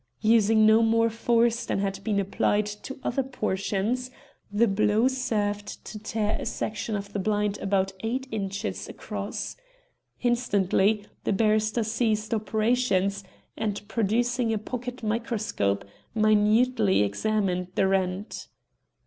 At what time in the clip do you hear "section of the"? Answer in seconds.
6.47-7.19